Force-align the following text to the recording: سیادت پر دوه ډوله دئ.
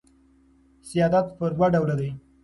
سیادت 0.89 1.27
پر 1.37 1.49
دوه 1.57 1.67
ډوله 1.73 1.95
دئ. 1.99 2.09